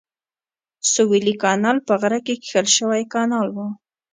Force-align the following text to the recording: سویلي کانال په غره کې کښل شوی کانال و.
سویلي 0.91 1.33
کانال 1.43 1.77
په 1.87 1.93
غره 2.01 2.19
کې 2.25 2.35
کښل 2.43 2.67
شوی 2.77 3.03
کانال 3.13 3.47
و. 3.51 3.57